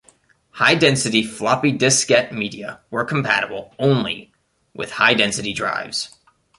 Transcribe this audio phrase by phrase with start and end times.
[0.53, 4.33] High-density floppy diskette media were compatible only
[4.73, 6.17] with high-density drives.